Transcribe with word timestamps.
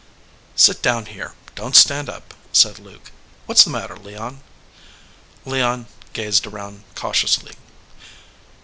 "Sit 0.55 0.81
down 0.81 1.05
here. 1.05 1.35
Don 1.53 1.73
t 1.73 1.77
stand 1.77 2.09
up," 2.09 2.33
said 2.51 2.79
Luke. 2.79 3.11
"What 3.45 3.59
s 3.59 3.65
the 3.65 3.69
matter, 3.69 3.95
Leon?" 3.95 4.41
Leon 5.45 5.85
gazed 6.13 6.47
around 6.47 6.85
cautiously. 6.95 7.53